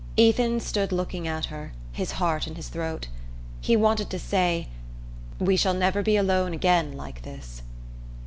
[0.17, 3.07] Ethan stood looking at her, his heart in his throat.
[3.59, 4.67] He wanted to say:
[5.37, 7.61] "We shall never be alone again like this."